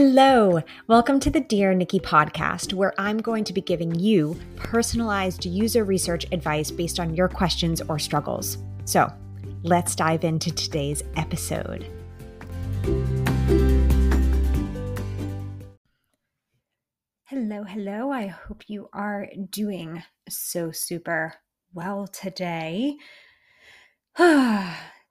[0.00, 5.44] Hello, welcome to the Dear Nikki podcast, where I'm going to be giving you personalized
[5.44, 8.58] user research advice based on your questions or struggles.
[8.84, 9.12] So
[9.64, 11.84] let's dive into today's episode.
[17.24, 18.12] Hello, hello.
[18.12, 21.34] I hope you are doing so super
[21.74, 22.94] well today.
[24.16, 24.24] so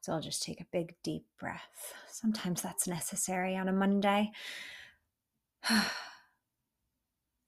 [0.07, 1.93] I'll just take a big deep breath.
[2.09, 4.31] Sometimes that's necessary on a Monday.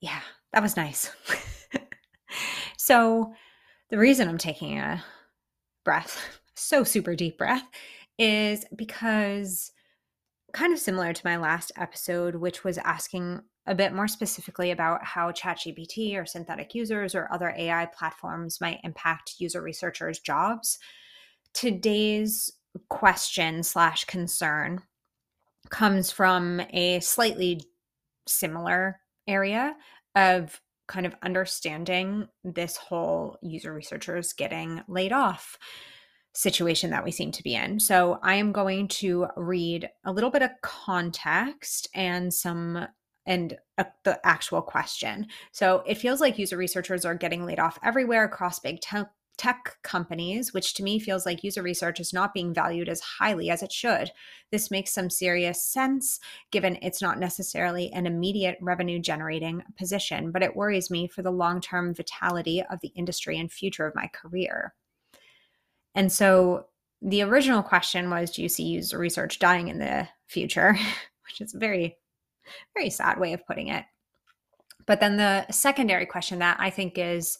[0.00, 0.20] yeah,
[0.52, 1.10] that was nice.
[2.78, 3.32] so,
[3.90, 5.02] the reason I'm taking a
[5.84, 7.64] breath, so super deep breath,
[8.18, 9.72] is because
[10.52, 15.04] kind of similar to my last episode, which was asking a bit more specifically about
[15.04, 20.78] how ChatGPT or synthetic users or other AI platforms might impact user researchers' jobs.
[21.54, 22.50] Today's
[22.88, 24.82] question slash concern
[25.68, 27.62] comes from a slightly
[28.30, 29.76] similar area
[30.14, 35.56] of kind of understanding this whole user researchers getting laid off
[36.34, 37.78] situation that we seem to be in.
[37.80, 42.86] So I am going to read a little bit of context and some
[43.26, 45.26] and uh, the actual question.
[45.52, 49.08] So it feels like user researchers are getting laid off everywhere across big tech
[49.40, 53.48] tech companies, which to me feels like user research is not being valued as highly
[53.48, 54.10] as it should.
[54.52, 60.42] This makes some serious sense given it's not necessarily an immediate revenue generating position, but
[60.42, 64.10] it worries me for the long term vitality of the industry and future of my
[64.12, 64.74] career.
[65.94, 66.66] And so
[67.00, 70.76] the original question was Do you see user research dying in the future?
[71.30, 71.96] which is a very,
[72.74, 73.84] very sad way of putting it.
[74.86, 77.38] But then the secondary question that I think is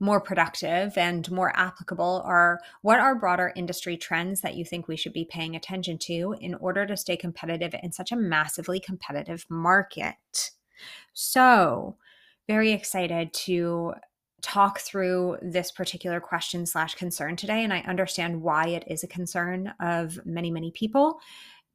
[0.00, 4.96] more productive and more applicable are what are broader industry trends that you think we
[4.96, 9.44] should be paying attention to in order to stay competitive in such a massively competitive
[9.50, 10.50] market?
[11.12, 11.96] So,
[12.48, 13.92] very excited to
[14.42, 19.08] talk through this particular question slash concern today and i understand why it is a
[19.08, 21.20] concern of many many people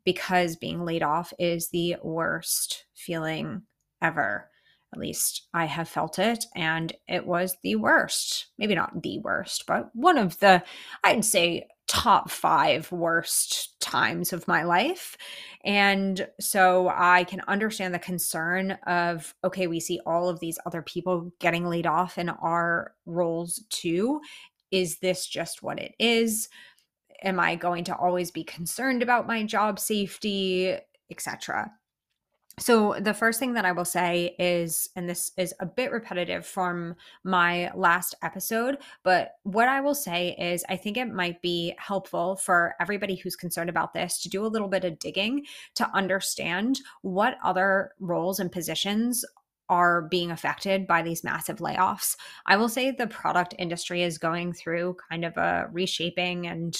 [0.03, 3.61] because being laid off is the worst feeling
[4.01, 4.49] ever
[4.95, 6.45] at least I have felt it.
[6.55, 8.47] And it was the worst.
[8.57, 10.63] Maybe not the worst, but one of the,
[11.03, 15.17] I'd say, top five worst times of my life.
[15.63, 20.81] And so I can understand the concern of, okay, we see all of these other
[20.81, 24.21] people getting laid off in our roles too.
[24.71, 26.49] Is this just what it is?
[27.23, 30.75] Am I going to always be concerned about my job safety,
[31.11, 31.71] etc.?
[32.57, 36.45] So, the first thing that I will say is, and this is a bit repetitive
[36.45, 36.95] from
[37.25, 42.37] my last episode, but what I will say is, I think it might be helpful
[42.37, 45.45] for everybody who's concerned about this to do a little bit of digging
[45.75, 49.25] to understand what other roles and positions
[49.67, 52.15] are being affected by these massive layoffs.
[52.45, 56.77] I will say the product industry is going through kind of a reshaping, and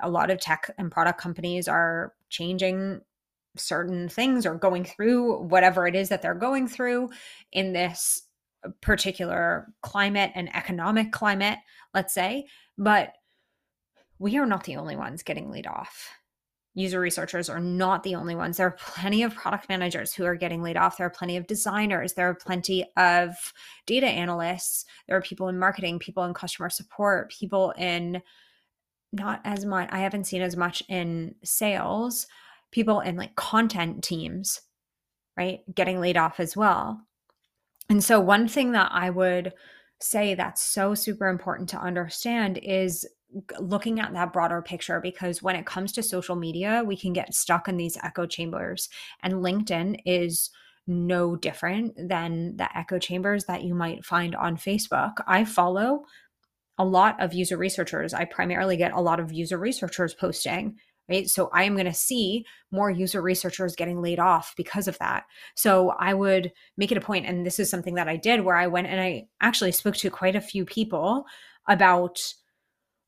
[0.00, 3.02] a lot of tech and product companies are changing
[3.56, 7.10] certain things or going through whatever it is that they're going through
[7.52, 8.22] in this
[8.80, 11.58] particular climate and economic climate,
[11.92, 12.46] let's say.
[12.78, 13.12] But
[14.18, 16.08] we are not the only ones getting laid off.
[16.76, 18.56] User researchers are not the only ones.
[18.56, 20.96] There are plenty of product managers who are getting laid off.
[20.96, 22.14] There are plenty of designers.
[22.14, 23.52] There are plenty of
[23.86, 24.84] data analysts.
[25.06, 28.22] There are people in marketing, people in customer support, people in
[29.12, 32.26] not as much, I haven't seen as much in sales,
[32.74, 34.60] people in like content teams,
[35.38, 37.00] right, getting laid off as well.
[37.88, 39.52] And so, one thing that I would
[40.00, 43.06] say that's so super important to understand is
[43.60, 47.34] looking at that broader picture because when it comes to social media, we can get
[47.34, 48.88] stuck in these echo chambers,
[49.22, 50.50] and LinkedIn is
[50.86, 55.12] no different than the echo chambers that you might find on Facebook.
[55.26, 56.04] I follow
[56.76, 58.12] a lot of user researchers.
[58.12, 60.76] I primarily get a lot of user researchers posting
[61.08, 61.28] right?
[61.28, 65.24] So I am going to see more user researchers getting laid off because of that.
[65.54, 68.56] So I would make it a point, and this is something that I did where
[68.56, 71.24] I went and I actually spoke to quite a few people
[71.68, 72.20] about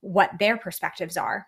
[0.00, 1.46] what their perspectives are.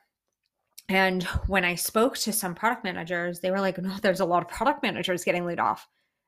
[0.89, 4.43] And when I spoke to some product managers, they were like, no, there's a lot
[4.43, 5.87] of product managers getting laid off.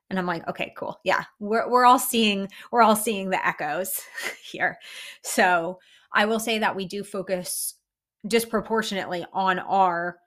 [0.09, 0.99] And I'm like, okay, cool.
[1.03, 4.01] Yeah, we're, we're all seeing, we're all seeing the echoes
[4.43, 4.77] here.
[5.23, 5.79] So
[6.13, 7.75] I will say that we do focus
[8.27, 10.17] disproportionately on our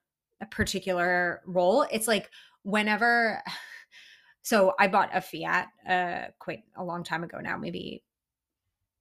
[0.50, 1.87] particular role.
[1.91, 2.31] It's like
[2.62, 3.43] whenever
[4.43, 8.02] so I bought a Fiat uh quite a long time ago now, maybe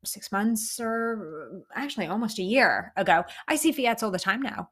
[0.06, 3.24] six months or actually almost a year ago.
[3.48, 4.70] I see Fiats all the time now,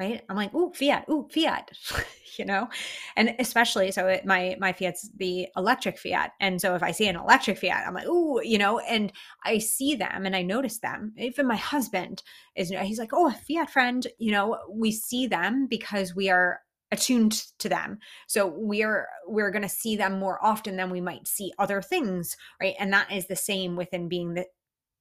[0.00, 0.22] right?
[0.28, 1.70] I'm like, ooh, fiat, ooh, fiat,
[2.38, 2.68] you know,
[3.16, 7.06] and especially so it, my my fiat's the electric fiat, and so if I see
[7.06, 9.12] an electric fiat, I'm like, ooh, you know, and
[9.44, 11.12] I see them and I notice them.
[11.18, 12.22] Even my husband
[12.56, 16.60] is, he's like, oh, a fiat friend, you know, we see them because we are
[16.90, 17.98] attuned to them.
[18.26, 22.36] So we're we're going to see them more often than we might see other things
[22.60, 22.74] right?
[22.78, 24.46] And that is the same within being the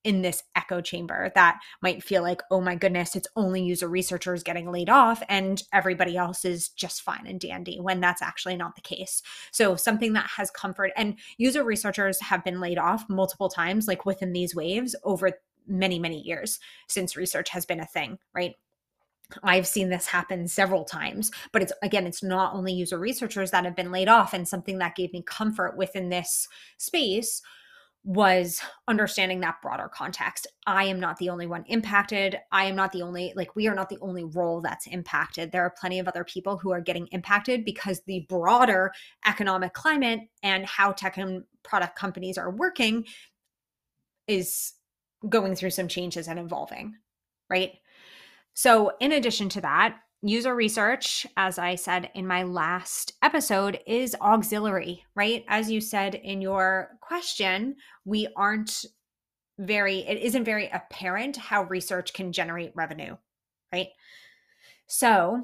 [0.10, 4.42] in this echo chamber that might feel like, oh my goodness, it's only user researchers
[4.42, 8.74] getting laid off and everybody else is just fine and dandy when that's actually not
[8.74, 9.22] the case.
[9.52, 14.04] So, something that has comfort and user researchers have been laid off multiple times, like
[14.08, 15.30] within these waves over
[15.68, 16.58] many, many years
[16.88, 18.56] since research has been a thing, right?
[19.44, 23.64] I've seen this happen several times, but it's again, it's not only user researchers that
[23.64, 26.48] have been laid off, and something that gave me comfort within this
[26.80, 27.44] space
[28.10, 30.48] was understanding that broader context.
[30.66, 32.40] I am not the only one impacted.
[32.52, 35.52] I am not the only, like, we are not the only role that's impacted.
[35.52, 38.92] There are plenty of other people who are getting impacted because the broader
[39.28, 43.06] economic climate and how tech and product companies are working
[44.28, 44.74] is
[45.30, 46.96] going through some changes and evolving,
[47.48, 47.74] right?
[48.56, 54.16] So, in addition to that, user research, as I said in my last episode, is
[54.22, 55.46] auxiliary, right?
[55.48, 57.76] As you said in your question,
[58.06, 58.86] we aren't
[59.58, 63.16] very, it isn't very apparent how research can generate revenue,
[63.72, 63.90] right?
[64.88, 65.44] So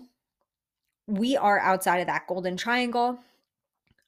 [1.08, 3.20] we are outside of that golden triangle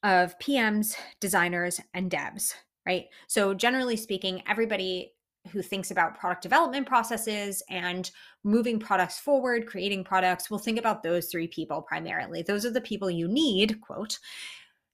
[0.03, 2.53] of PMs, designers, and devs,
[2.85, 3.05] right?
[3.27, 5.13] So generally speaking, everybody
[5.47, 8.11] who thinks about product development processes and
[8.43, 12.41] moving products forward, creating products, will think about those three people primarily.
[12.41, 14.19] Those are the people you need, quote,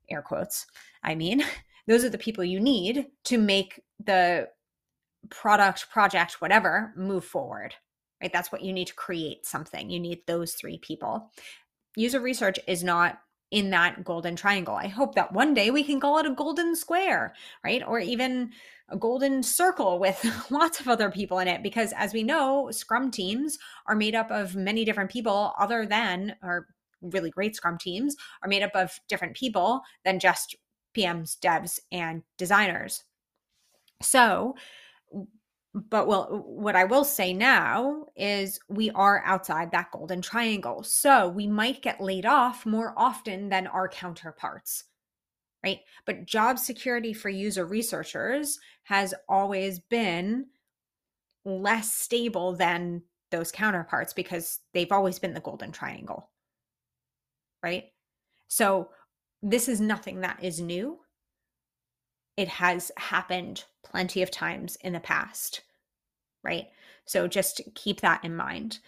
[0.09, 0.65] air quotes,
[1.03, 1.43] I mean,
[1.87, 4.49] those are the people you need to make the
[5.29, 7.73] product, project, whatever, move forward,
[8.21, 8.31] right?
[8.31, 9.89] That's what you need to create something.
[9.89, 11.31] You need those three people.
[11.95, 13.19] User research is not
[13.53, 14.73] in that golden triangle.
[14.73, 17.83] I hope that one day we can call it a golden square, right?
[17.87, 18.49] Or even
[18.89, 21.61] a golden circle with lots of other people in it.
[21.61, 26.35] Because as we know, Scrum teams are made up of many different people, other than,
[26.41, 26.65] or
[27.03, 30.55] really great Scrum teams are made up of different people than just
[30.97, 33.03] PMs, devs, and designers.
[34.01, 34.55] So,
[35.73, 41.27] but well what i will say now is we are outside that golden triangle so
[41.29, 44.85] we might get laid off more often than our counterparts
[45.63, 45.79] right?
[46.05, 50.47] But job security for user researchers has always been
[51.45, 56.29] less stable than those counterparts because they've always been the golden triangle
[57.63, 57.85] right?
[58.49, 58.89] So
[59.41, 60.99] this is nothing that is new.
[62.35, 65.61] It has happened plenty of times in the past,
[66.43, 66.67] right?
[67.05, 68.79] So just keep that in mind.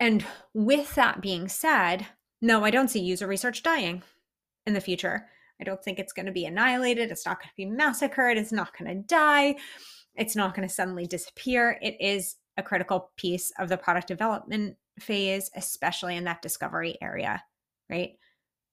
[0.00, 0.24] And
[0.54, 2.06] with that being said,
[2.42, 4.02] no, I don't see user research dying
[4.66, 5.26] in the future.
[5.60, 7.10] I don't think it's going to be annihilated.
[7.10, 8.36] It's not going to be massacred.
[8.36, 9.56] It's not going to die.
[10.14, 11.78] It's not going to suddenly disappear.
[11.80, 17.42] It is a critical piece of the product development phase, especially in that discovery area,
[17.90, 18.12] right?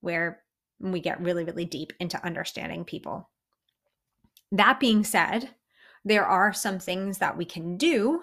[0.02, 0.42] Where
[0.80, 3.30] we get really, really deep into understanding people.
[4.54, 5.50] That being said,
[6.06, 8.22] there are some things that we can do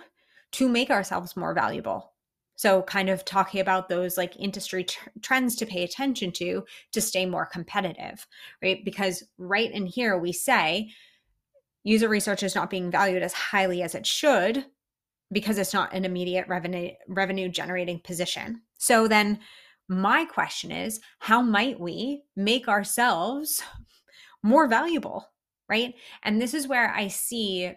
[0.52, 2.12] to make ourselves more valuable.
[2.54, 4.86] So, kind of talking about those like industry
[5.22, 8.26] trends to pay attention to to stay more competitive,
[8.62, 8.84] right?
[8.84, 10.90] Because right in here, we say
[11.82, 14.64] user research is not being valued as highly as it should
[15.32, 18.62] because it's not an immediate revenue revenue generating position.
[18.78, 19.40] So then
[19.88, 23.62] my question is how might we make ourselves
[24.44, 25.29] more valuable
[25.70, 25.94] right?
[26.22, 27.72] And this is where I see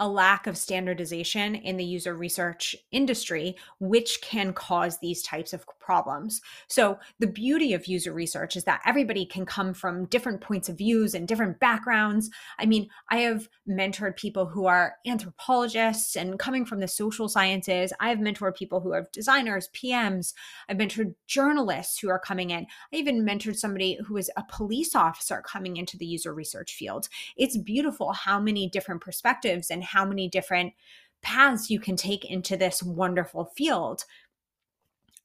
[0.00, 5.64] a lack of standardization in the user research industry, which can cause these types of
[5.78, 6.40] problems.
[6.68, 10.78] So, the beauty of user research is that everybody can come from different points of
[10.78, 12.30] views and different backgrounds.
[12.58, 17.92] I mean, I have mentored people who are anthropologists and coming from the social sciences.
[18.00, 20.32] I have mentored people who are designers, PMs.
[20.68, 22.66] I've mentored journalists who are coming in.
[22.92, 27.08] I even mentored somebody who is a police officer coming into the user research field.
[27.36, 30.72] It's beautiful how many different perspectives and how many different
[31.22, 34.04] paths you can take into this wonderful field.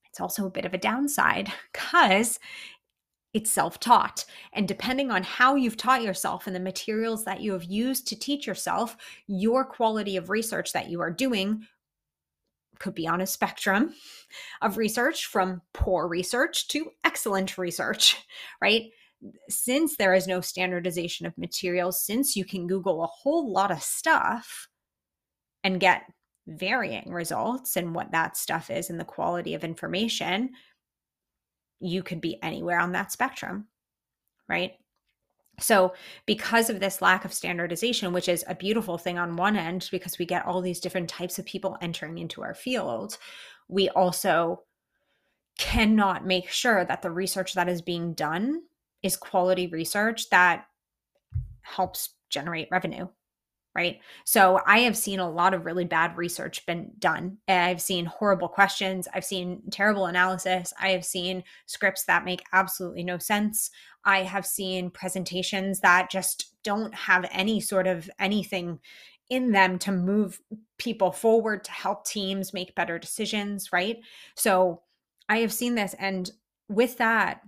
[0.10, 2.40] It's also a bit of a downside because
[3.34, 4.26] it's self taught.
[4.54, 8.20] And depending on how you've taught yourself and the materials that you have used to
[8.20, 8.96] teach yourself,
[9.28, 11.68] your quality of research that you are doing
[12.80, 13.94] could be on a spectrum
[14.62, 18.18] of research from poor research to excellent research,
[18.62, 18.84] right?
[19.50, 23.82] Since there is no standardization of materials, since you can Google a whole lot of
[23.82, 24.68] stuff
[25.64, 26.04] and get
[26.48, 30.52] varying results and what that stuff is and the quality of information,
[31.80, 33.68] you could be anywhere on that spectrum,
[34.48, 34.74] right?
[35.60, 35.94] So,
[36.26, 40.20] because of this lack of standardization, which is a beautiful thing on one end, because
[40.20, 43.18] we get all these different types of people entering into our field,
[43.70, 44.64] we also
[45.58, 48.62] cannot make sure that the research that is being done
[49.06, 50.66] is quality research that
[51.62, 53.08] helps generate revenue
[53.76, 54.00] right?
[54.24, 57.38] So I have seen a lot of really bad research been done.
[57.50, 59.06] I've seen horrible questions.
[59.14, 60.74] I've seen terrible analysis.
[60.80, 63.72] I have seen scripts that make absolutely no sense.
[64.06, 68.80] I have seen presentations that just don't have any sort of anything
[69.30, 70.40] in them to move
[70.78, 73.98] people forward to help teams make better decisions, right?
[74.36, 74.84] So
[75.28, 76.32] I have seen this and
[76.70, 77.42] with that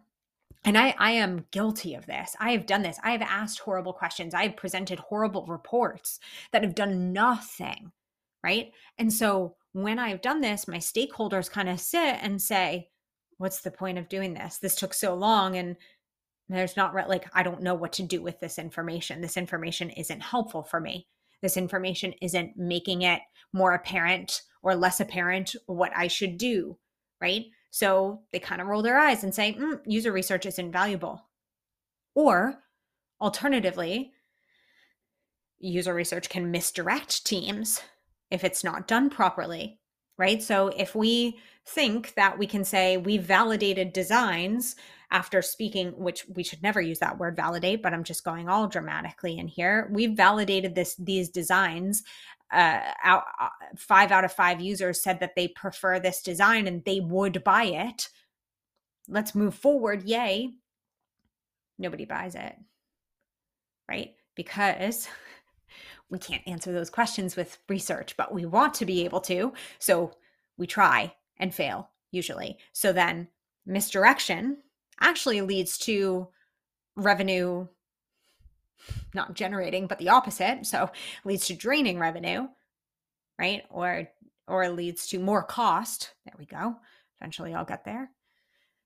[0.67, 2.35] and I, I am guilty of this.
[2.41, 2.99] I have done this.
[3.01, 4.33] I have asked horrible questions.
[4.33, 6.19] I have presented horrible reports
[6.51, 7.93] that have done nothing.
[8.43, 8.73] Right.
[8.97, 12.89] And so when I've done this, my stakeholders kind of sit and say,
[13.37, 14.57] What's the point of doing this?
[14.57, 15.55] This took so long.
[15.55, 15.77] And
[16.49, 19.21] there's not like, I don't know what to do with this information.
[19.21, 21.07] This information isn't helpful for me.
[21.41, 23.21] This information isn't making it
[23.53, 26.77] more apparent or less apparent what I should do.
[27.21, 27.45] Right.
[27.71, 31.25] So they kind of roll their eyes and say, mm, user research is invaluable.
[32.15, 32.63] Or
[33.21, 34.13] alternatively,
[35.59, 37.81] user research can misdirect teams
[38.31, 39.79] if it's not done properly,
[40.17, 40.41] right?
[40.41, 44.75] So if we think that we can say we validated designs
[45.11, 48.67] after speaking, which we should never use that word validate, but I'm just going all
[48.67, 49.89] dramatically in here.
[49.91, 52.03] We've validated this these designs
[52.51, 56.83] uh, out, uh, five out of five users said that they prefer this design and
[56.85, 58.09] they would buy it.
[59.07, 60.03] Let's move forward.
[60.03, 60.51] Yay.
[61.77, 62.55] Nobody buys it.
[63.89, 64.15] Right?
[64.35, 65.07] Because
[66.09, 69.53] we can't answer those questions with research, but we want to be able to.
[69.79, 70.13] So
[70.57, 72.57] we try and fail usually.
[72.73, 73.27] So then
[73.65, 74.57] misdirection
[74.99, 76.29] actually leads to
[76.95, 77.67] revenue
[79.13, 80.65] not generating, but the opposite.
[80.65, 80.89] So
[81.25, 82.47] leads to draining revenue,
[83.39, 83.63] right?
[83.69, 84.07] Or
[84.47, 86.13] or leads to more cost.
[86.25, 86.75] There we go.
[87.19, 88.09] Eventually I'll get there.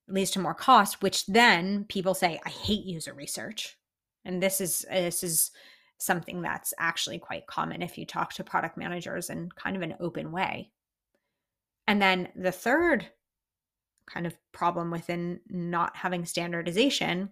[0.07, 3.77] It leads to more cost, which then people say, I hate user research.
[4.25, 5.51] And this is this is
[5.98, 9.95] something that's actually quite common if you talk to product managers in kind of an
[10.00, 10.71] open way.
[11.88, 13.07] And then the third
[14.07, 17.29] kind of problem within not having standardization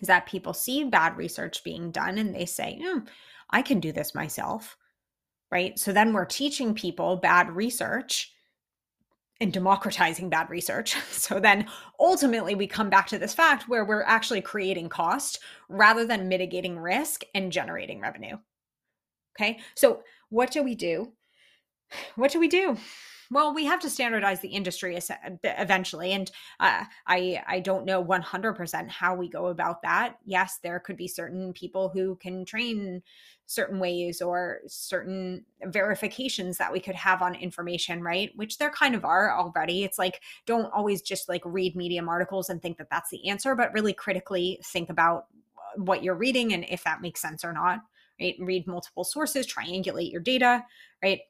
[0.00, 3.06] is that people see bad research being done and they say, mm,
[3.50, 4.76] I can do this myself.
[5.50, 5.78] Right.
[5.78, 8.32] So then we're teaching people bad research
[9.40, 10.96] and democratizing bad research.
[11.10, 11.66] So then
[12.00, 16.78] ultimately we come back to this fact where we're actually creating cost rather than mitigating
[16.78, 18.36] risk and generating revenue.
[19.36, 19.60] Okay.
[19.74, 21.12] So what do we do?
[22.14, 22.76] What do we do?
[23.30, 24.98] Well we have to standardize the industry
[25.44, 30.16] eventually and uh, i i don't know 100% how we go about that.
[30.24, 33.02] Yes there could be certain people who can train
[33.46, 38.30] certain ways or certain verifications that we could have on information right?
[38.36, 39.82] Which there kind of are already.
[39.82, 43.54] It's like don't always just like read medium articles and think that that's the answer
[43.54, 45.26] but really critically think about
[45.76, 47.80] what you're reading and if that makes sense or not
[48.20, 48.36] right?
[48.40, 50.64] Read multiple sources triangulate your data
[51.02, 51.20] right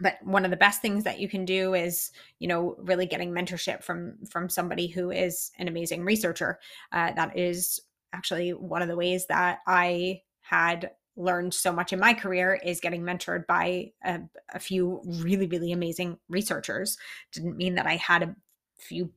[0.00, 3.32] but one of the best things that you can do is you know really getting
[3.32, 6.58] mentorship from from somebody who is an amazing researcher.
[6.92, 7.80] Uh, that is
[8.12, 12.80] actually one of the ways that i had learned so much in my career is
[12.80, 14.20] getting mentored by a,
[14.54, 16.96] a few really really amazing researchers.
[17.32, 18.36] Didn't mean that i had a
[18.78, 19.10] few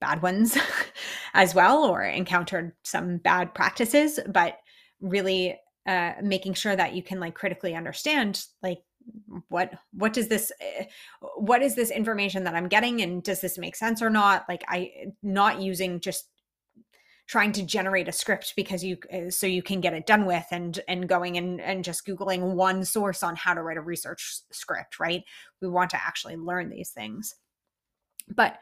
[0.00, 0.56] bad ones
[1.34, 4.58] as well or encountered some bad practices but
[5.00, 8.78] really uh, making sure that you can like critically understand like
[9.48, 10.84] what what does this eh,
[11.36, 14.44] what is this information that i'm getting and does this make sense or not?
[14.48, 14.90] Like i
[15.22, 16.28] not using just
[17.26, 20.46] trying to generate a script because you eh, so you can get it done with
[20.50, 24.40] and and going and and just googling one source on how to write a research
[24.50, 25.22] script right?
[25.60, 27.36] We want to actually learn these things.
[28.34, 28.58] But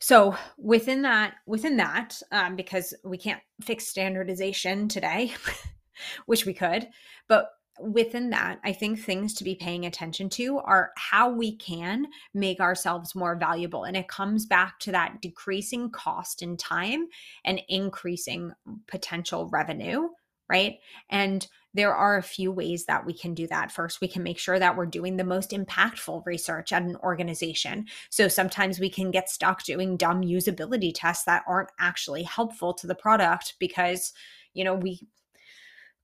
[0.00, 5.34] so within that within that um, because we can't fix standardization today
[6.26, 6.88] which we could
[7.28, 12.06] but within that, I think things to be paying attention to are how we can
[12.34, 13.84] make ourselves more valuable.
[13.84, 17.08] And it comes back to that decreasing cost and time
[17.44, 18.52] and increasing
[18.86, 20.08] potential revenue,
[20.48, 20.78] right?
[21.08, 23.70] And there are a few ways that we can do that.
[23.70, 27.86] First, we can make sure that we're doing the most impactful research at an organization.
[28.10, 32.86] So sometimes we can get stuck doing dumb usability tests that aren't actually helpful to
[32.88, 34.12] the product because,
[34.52, 35.00] you know, we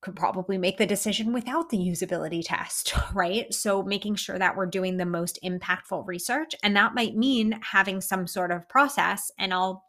[0.06, 3.52] could probably make the decision without the usability test, right?
[3.52, 6.54] So, making sure that we're doing the most impactful research.
[6.62, 9.32] And that might mean having some sort of process.
[9.36, 9.84] And I'll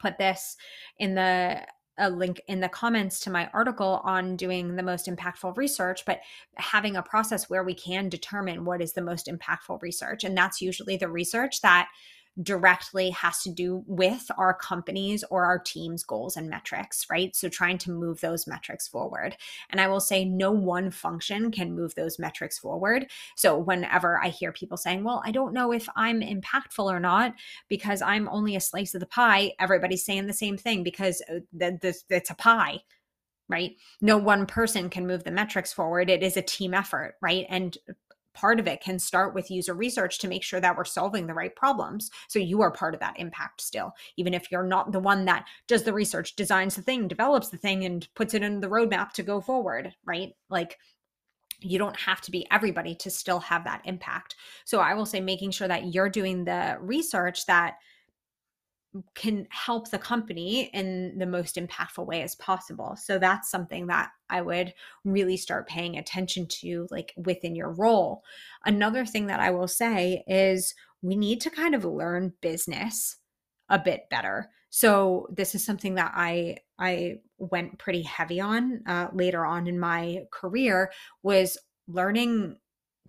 [0.00, 0.56] put this
[0.98, 1.60] in the
[2.00, 6.20] a link in the comments to my article on doing the most impactful research, but
[6.56, 10.22] having a process where we can determine what is the most impactful research.
[10.22, 11.88] And that's usually the research that
[12.42, 17.34] directly has to do with our companies or our team's goals and metrics, right?
[17.34, 19.36] So trying to move those metrics forward.
[19.70, 23.10] And I will say no one function can move those metrics forward.
[23.36, 27.34] So whenever I hear people saying, well, I don't know if I'm impactful or not
[27.68, 31.40] because I'm only a slice of the pie, everybody's saying the same thing because uh,
[31.60, 32.80] it's a pie
[33.50, 33.76] right?
[34.02, 36.10] No one person can move the metrics forward.
[36.10, 37.46] It is a team effort, right?
[37.48, 37.78] And
[38.34, 41.34] part of it can start with user research to make sure that we're solving the
[41.34, 42.10] right problems.
[42.28, 45.46] So you are part of that impact still, even if you're not the one that
[45.66, 49.12] does the research, designs the thing, develops the thing, and puts it in the roadmap
[49.12, 50.32] to go forward, right?
[50.50, 50.78] Like
[51.60, 54.36] you don't have to be everybody to still have that impact.
[54.64, 57.78] So I will say making sure that you're doing the research that
[59.14, 62.96] can help the company in the most impactful way as possible.
[62.96, 64.74] So that's something that I would
[65.04, 68.22] really start paying attention to, like within your role.
[68.64, 73.16] Another thing that I will say is we need to kind of learn business
[73.68, 74.50] a bit better.
[74.70, 79.78] So this is something that I I went pretty heavy on uh, later on in
[79.78, 82.56] my career was learning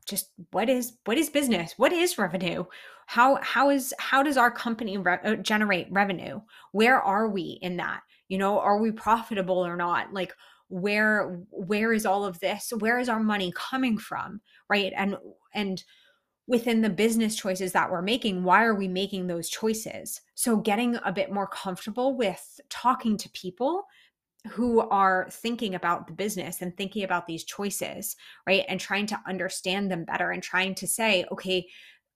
[0.07, 2.63] just what is what is business what is revenue
[3.09, 6.39] how how is how does our company re- uh, generate revenue?
[6.73, 8.01] Where are we in that?
[8.27, 10.13] You know are we profitable or not?
[10.13, 10.31] Like
[10.67, 12.71] where where is all of this?
[12.77, 14.41] Where is our money coming from?
[14.69, 14.93] Right?
[14.95, 15.17] And
[15.55, 15.83] and
[16.45, 20.21] within the business choices that we're making why are we making those choices?
[20.35, 23.85] So getting a bit more comfortable with talking to people
[24.51, 28.65] who are thinking about the business and thinking about these choices, right?
[28.69, 31.67] And trying to understand them better and trying to say, okay,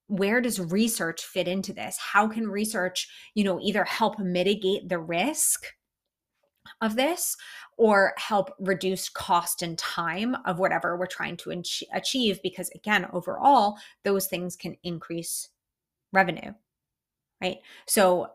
[0.08, 1.96] where does research fit into this?
[1.98, 5.66] How can research, you know, either help mitigate the risk
[6.80, 7.36] of this
[7.76, 11.62] or help reduce cost and time of whatever we're trying to
[11.92, 15.48] achieve because again overall those things can increase
[16.12, 16.52] revenue
[17.42, 18.28] right so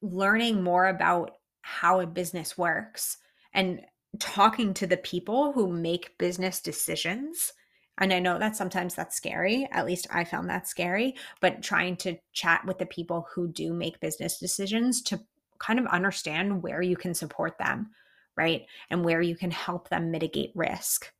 [0.00, 1.32] learning more about
[1.62, 3.18] how a business works
[3.52, 3.80] and
[4.18, 7.52] talking to the people who make business decisions
[7.98, 11.96] and i know that sometimes that's scary at least i found that scary but trying
[11.96, 15.20] to chat with the people who do make business decisions to
[15.58, 17.90] kind of understand where you can support them
[18.36, 18.66] right?
[18.90, 21.12] And where you can help them mitigate risk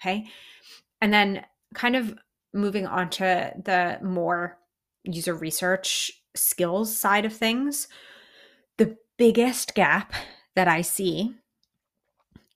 [0.00, 0.26] okay?
[1.00, 1.44] And then
[1.74, 2.18] kind of
[2.52, 4.58] moving on to the more
[5.04, 7.88] user research skills side of things
[8.76, 10.12] the biggest gap
[10.54, 11.34] that i see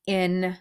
[0.06, 0.56] in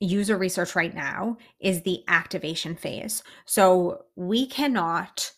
[0.00, 3.22] user research right now is the activation phase.
[3.44, 5.32] So we cannot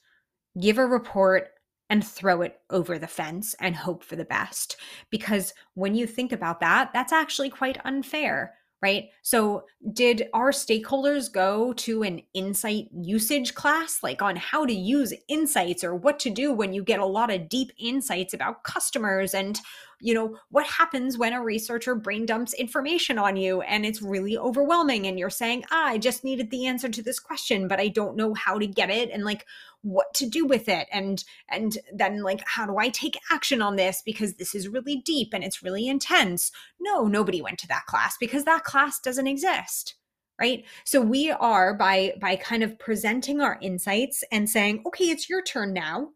[0.61, 1.51] give a report
[1.89, 4.77] and throw it over the fence and hope for the best.
[5.11, 9.11] Because when you think about that, that's actually quite unfair right?
[9.23, 15.13] So, did our stakeholders go to an insight usage class, like on how to use
[15.29, 19.35] insights or what to do when you get a lot of deep insights about customers
[19.35, 19.61] and
[20.01, 24.37] you know what happens when a researcher brain dumps information on you and it's really
[24.37, 27.89] overwhelming and you're saying ah, i just needed the answer to this question but i
[27.89, 29.47] don't know how to get it and like
[29.83, 33.77] what to do with it and and then like how do i take action on
[33.77, 34.03] this?
[34.05, 36.53] Because this is really deep and it's really intense.
[36.81, 39.97] No nobody went to that class because that class doesn't exist
[40.41, 40.65] right?
[40.85, 45.43] So we are by by kind of presenting our insights and saying okay it's your
[45.43, 46.11] turn now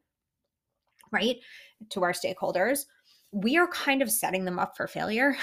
[1.12, 1.36] right
[1.90, 2.86] to our stakeholders
[3.34, 5.36] we are kind of setting them up for failure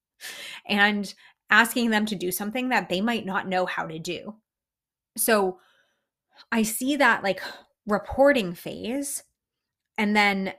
[0.66, 1.14] and
[1.50, 4.34] asking them to do something that they might not know how to do
[5.16, 5.58] so
[6.52, 7.42] I see that like
[7.86, 9.22] reporting phase
[9.96, 10.54] and then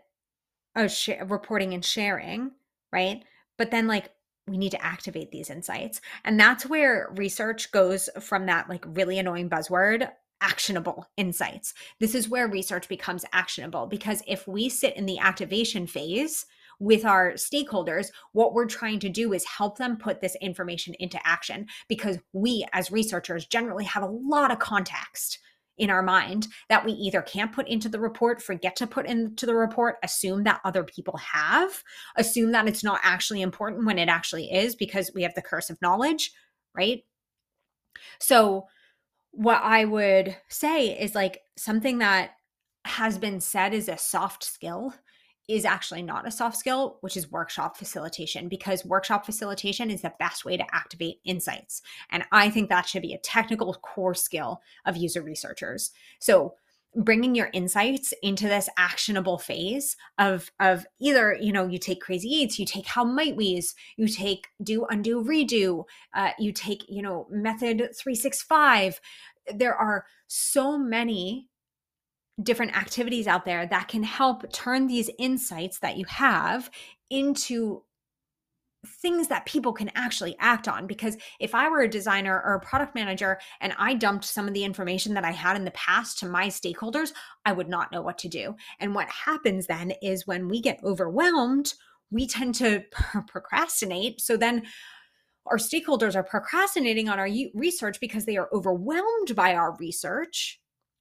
[0.75, 2.51] a sh- reporting and sharing,
[2.91, 3.23] right?
[3.57, 4.11] But then like
[4.47, 6.01] we need to activate these insights.
[6.25, 10.09] And that's where research goes from that like really annoying buzzword
[10.41, 11.73] actionable insights.
[11.99, 16.45] This is where research becomes actionable because if we sit in the activation phase,
[16.79, 21.19] with our stakeholders, what we're trying to do is help them put this information into
[21.27, 25.39] action because we, as researchers, generally have a lot of context
[25.77, 29.45] in our mind that we either can't put into the report, forget to put into
[29.45, 31.83] the report, assume that other people have,
[32.17, 35.69] assume that it's not actually important when it actually is because we have the curse
[35.69, 36.31] of knowledge,
[36.75, 37.03] right?
[38.19, 38.67] So,
[39.31, 42.31] what I would say is like something that
[42.85, 44.93] has been said is a soft skill
[45.49, 50.13] is actually not a soft skill, which is workshop facilitation, because workshop facilitation is the
[50.19, 51.81] best way to activate insights.
[52.11, 55.91] And I think that should be a technical core skill of user researchers.
[56.19, 56.53] So,
[56.95, 62.41] bringing your insights into this actionable phase of of either you know you take crazy
[62.41, 65.85] eights you take how might we's you take do undo redo
[66.15, 68.99] uh, you take you know method 365
[69.53, 71.48] there are so many
[72.41, 76.69] different activities out there that can help turn these insights that you have
[77.09, 77.83] into
[79.01, 80.87] things that people can actually act on.
[80.87, 84.53] Because if i were a designer or a product manager and i dumped some of
[84.53, 87.11] the information that i had in the past to my stakeholders
[87.45, 88.55] i would not know what to do.
[88.79, 91.73] And what happens then is when we get overwhelmed
[92.11, 92.83] we tend to
[93.27, 94.21] procrastinate.
[94.21, 94.63] So then
[95.45, 100.59] our stakeholders are procrastinating on our research because they are overwhelmed by our research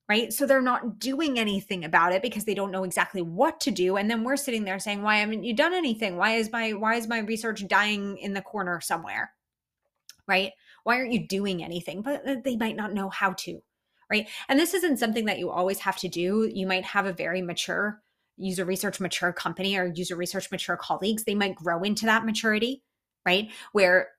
[0.09, 0.33] right?
[0.33, 3.97] So they're not doing anything about it because they don't know exactly what to do.
[3.97, 6.17] And then we're sitting there saying, "Why haven't you done anything?
[6.17, 9.33] Why is my why is my research dying in the corner somewhere?"
[10.27, 10.53] Right?
[10.85, 12.03] Why aren't you doing anything?
[12.03, 13.61] But uh, they might not know how to,
[14.11, 14.29] right?
[14.49, 16.51] And this isn't something that you always have to do.
[16.53, 18.03] You might have a very mature
[18.39, 21.25] user research mature company or user research mature colleagues.
[21.25, 22.83] They might grow into that maturity,
[23.27, 23.51] right?
[23.73, 24.11] Where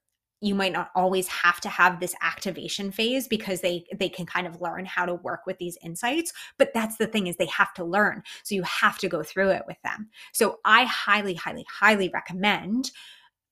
[0.41, 4.47] you might not always have to have this activation phase because they they can kind
[4.47, 7.73] of learn how to work with these insights but that's the thing is they have
[7.73, 8.23] to learn.
[8.43, 10.09] So you have to go through it with them.
[10.33, 12.91] So i highly highly highly recommend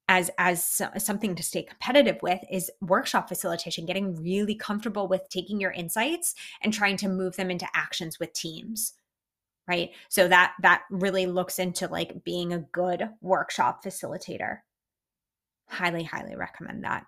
[0.10, 5.60] as as something to stay competitive with is workshop facilitation getting really comfortable with taking
[5.60, 8.93] your insights and trying to move them into actions with teams
[9.67, 9.89] right?
[10.10, 14.60] So that that really looks into like being a good workshop facilitator
[15.67, 17.06] highly, highly recommend that.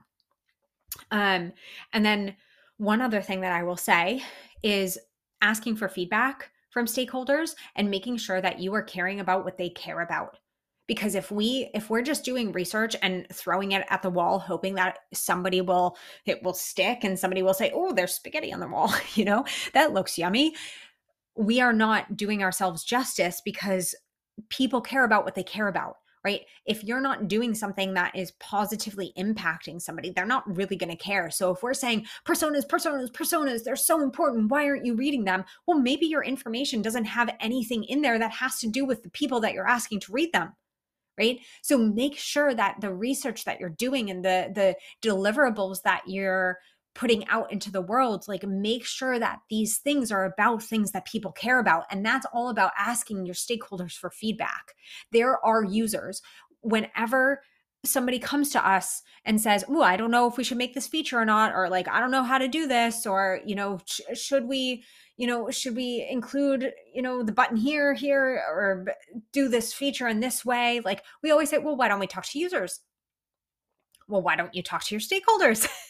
[1.12, 1.54] Um,
[1.94, 2.36] and then
[2.78, 4.24] one other thing that I will say
[4.64, 4.98] is
[5.42, 9.70] asking for feedback from stakeholders and making sure that you are caring about what they
[9.70, 10.38] care about.
[10.88, 14.74] Because if we if we're just doing research and throwing it at the wall hoping
[14.76, 15.96] that somebody will
[16.26, 19.46] it will stick and somebody will say oh there's spaghetti on the wall you know
[19.74, 20.56] that looks yummy.
[21.36, 23.94] We are not doing ourselves justice because
[24.50, 26.42] people care about what they care about right?
[26.66, 30.98] If you're not doing something that is positively impacting somebody, they're not really going to
[30.98, 31.32] care.
[31.32, 35.46] So if we're saying personas, personas, personas, they're so important, why aren't you reading them?
[35.66, 39.10] Well, maybe your information doesn't have anything in there that has to do with the
[39.10, 40.54] people that you're asking to read them.
[41.18, 41.42] Right.
[41.62, 46.60] So make sure that the research that you're doing and the the deliverables that you're
[47.00, 51.06] putting out into the world like make sure that these things are about things that
[51.06, 54.74] people care about and that's all about asking your stakeholders for feedback.
[55.14, 56.22] There are users.
[56.60, 57.42] Whenever
[57.86, 60.86] somebody comes to us and says oh i don't know if we should make this
[60.86, 63.80] feature or not or like i don't know how to do this or you know
[63.86, 64.84] sh- should we
[65.20, 68.86] you know should we include you know the button here here or
[69.34, 70.80] do this feature in this way?
[70.84, 72.80] Like we always say well why don't we talk to users?
[74.08, 75.68] Well why don't you talk to your stakeholders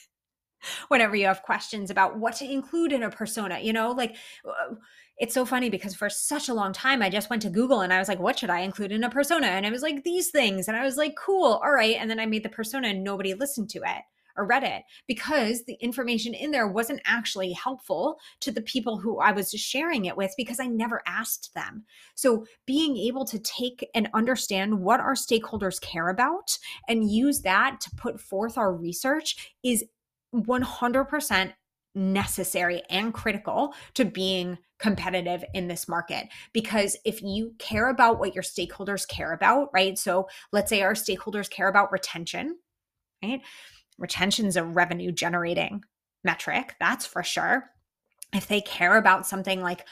[0.87, 4.15] whenever you have questions about what to include in a persona you know like
[4.47, 4.75] uh,
[5.17, 7.93] it's so funny because for such a long time i just went to google and
[7.93, 10.29] i was like what should i include in a persona and i was like these
[10.29, 13.03] things and i was like cool all right and then i made the persona and
[13.03, 14.03] nobody listened to it
[14.39, 19.19] or read it because the information in there wasn't actually helpful to the people who
[19.19, 21.83] I was sharing it with because I never asked them.
[22.15, 27.79] So, being able to take and understand what our stakeholders care about and use that
[27.81, 29.83] to put forth our research is
[30.33, 31.53] 100%
[31.95, 36.27] necessary and critical to being competitive in this market.
[36.53, 39.97] Because if you care about what your stakeholders care about right?
[39.97, 42.57] So let's say our stakeholders care about retention
[43.23, 43.41] right?
[43.97, 45.83] Retention is a revenue generating
[46.23, 47.69] metric that's for sure.
[48.33, 49.85] If they care about something like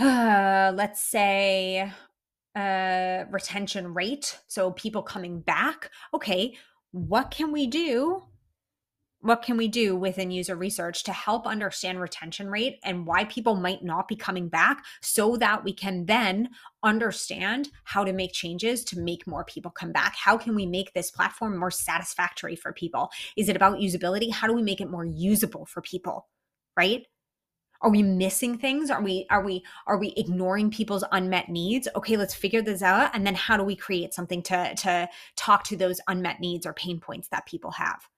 [0.00, 1.92] uh, let's say
[2.54, 6.54] uh retention rate so people coming back okay
[6.90, 8.22] what can we do
[9.22, 13.54] what can we do within user research to help understand retention rate and why people
[13.54, 16.50] might not be coming back so that we can then
[16.82, 20.16] understand how to make changes to make more people come back?
[20.16, 23.10] How can we make this platform more satisfactory for people?
[23.36, 24.32] Is it about usability?
[24.32, 26.28] How do we make it more usable for people
[26.76, 27.06] right?
[27.82, 28.90] Are we missing things?
[28.90, 31.88] Are we are we are we ignoring people's unmet needs?
[31.96, 33.10] Okay let's figure this out.
[33.14, 36.72] And then how do we create something to to talk to those unmet needs or
[36.72, 38.08] pain points that people have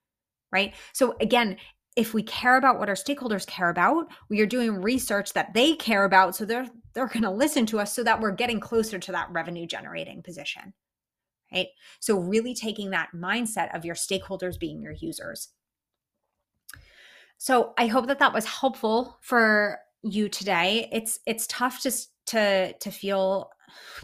[0.54, 0.72] right?
[0.94, 1.58] So again,
[1.96, 5.74] if we care about what our stakeholders care about, we are doing research that they
[5.74, 9.00] care about, so they're they're going to listen to us so that we're getting closer
[9.00, 10.72] to that revenue generating position.
[11.52, 11.66] Right?
[12.00, 15.48] So really taking that mindset of your stakeholders being your users.
[17.38, 20.88] So I hope that that was helpful for you today.
[20.92, 21.92] It's it's tough to
[22.26, 23.50] to to feel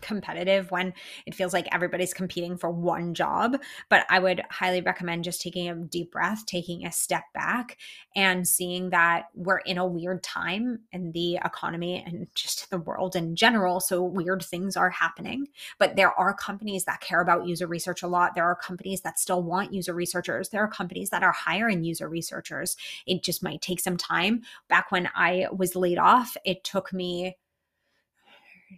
[0.01, 0.93] competitive when
[1.27, 3.57] it feels like everybody's competing for one job.
[3.89, 7.79] But I would highly recommend just taking a deep breath, taking a step back,
[8.17, 13.17] and seeing that we're in a weird time in the economy and just the world
[13.17, 13.81] in general.
[13.81, 15.49] So weird things are happening.
[15.79, 18.35] But there are companies that care about user research a lot.
[18.35, 20.49] There are companies that still want user researchers.
[20.49, 22.77] There are companies that are hiring user researchers.
[23.07, 24.43] It just might take some time.
[24.69, 27.37] Back when I was laid off, it took me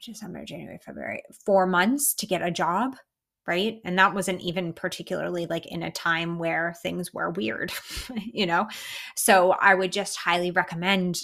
[0.04, 2.96] December, January, February, four months to get a job.
[3.44, 3.80] Right.
[3.84, 7.72] And that wasn't even particularly like in a time where things were weird,
[8.32, 8.68] you know?
[9.16, 11.18] So I would just highly recommend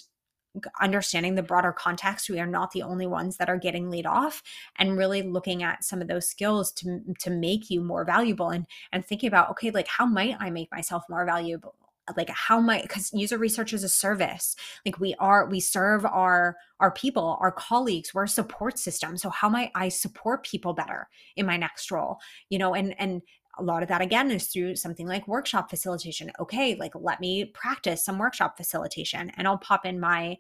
[0.80, 4.42] understanding the broader context we are not the only ones that are getting laid off
[4.78, 8.66] and really looking at some of those skills to to make you more valuable and
[8.90, 11.74] and thinking about okay like how might i make myself more valuable
[12.16, 14.56] like how might because user research is a service.
[14.84, 19.30] Like we are we serve our our people our colleagues we're a support system so
[19.30, 22.18] how might i support people better in my next role?
[22.50, 23.22] You know and and
[23.58, 26.30] a lot of that again is through something like workshop facilitation.
[26.38, 30.38] Okay like let me practice some workshop facilitation and i'll pop in my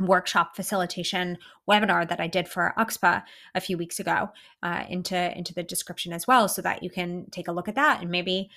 [0.00, 1.38] workshop facilitation
[1.68, 3.22] webinar that I did for UXPA
[3.54, 4.30] a few weeks ago
[4.62, 7.74] uh, into into the description as well, so that you can take a look at
[7.74, 8.50] that and maybe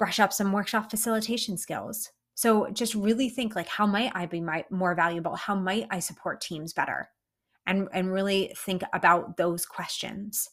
[0.00, 2.10] brush up some workshop facilitation skills.
[2.34, 5.36] So just really think like how might I be my, more valuable?
[5.36, 7.10] How might I support teams better?
[7.66, 10.48] And and really think about those questions.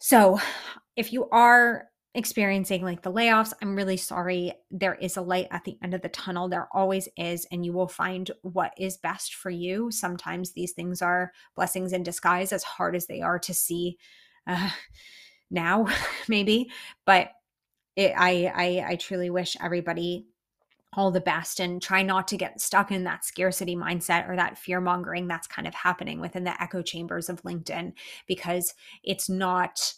[0.00, 0.40] So,
[0.96, 1.84] if you are
[2.16, 4.52] experiencing like the layoffs, I'm really sorry.
[4.72, 6.48] There is a light at the end of the tunnel.
[6.48, 9.90] There always is, and you will find what is best for you.
[9.92, 13.96] Sometimes these things are blessings in disguise, as hard as they are to see
[14.48, 14.70] uh,
[15.50, 15.86] now,
[16.28, 16.70] maybe.
[17.06, 17.30] But
[17.96, 20.26] it, I, I I truly wish everybody
[20.96, 24.58] all the best and try not to get stuck in that scarcity mindset or that
[24.58, 27.92] fear mongering that's kind of happening within the echo chambers of LinkedIn
[28.26, 29.94] because it's not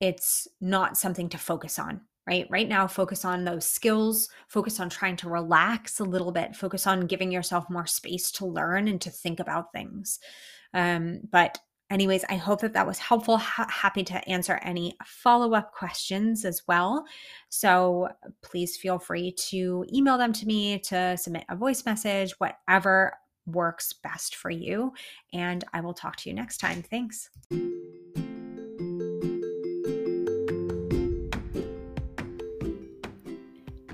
[0.00, 2.46] it's not something to focus on right?
[2.50, 6.86] Right now focus on those skills focus on trying to relax a little bit focus
[6.86, 10.18] on giving yourself more space to learn and to think about things.
[10.74, 11.58] Um, but
[11.90, 13.36] anyways, I hope that that was helpful.
[13.36, 17.04] happy to answer any follow up questions as well.
[17.48, 18.08] So
[18.42, 23.14] please feel free to email them to me, to submit a voice message, whatever
[23.46, 24.92] works best for you.
[25.32, 26.82] And I will talk to you next time.
[26.82, 27.30] Thanks.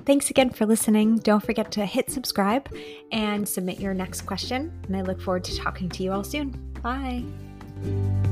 [0.05, 1.19] Thanks again for listening.
[1.19, 2.69] Don't forget to hit subscribe
[3.13, 4.73] and submit your next question.
[4.89, 6.51] And I look forward to talking to you all soon.
[6.83, 7.25] Bye.
[7.85, 8.32] You.